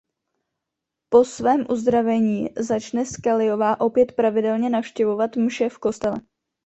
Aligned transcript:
Po 1.13 1.25
svém 1.25 1.65
uzdravení 1.69 2.49
začne 2.57 3.05
Scullyová 3.05 3.79
opět 3.81 4.11
pravidelně 4.11 4.69
navštěvovat 4.69 5.35
mše 5.35 5.69
v 5.69 5.77
kostele. 5.77 6.17